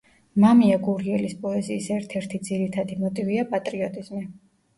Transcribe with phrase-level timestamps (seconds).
[0.43, 4.25] მამია გურიელის პოეზიის ერთ-ერთი ძირითადი მოტივია პატრიოტიზმი.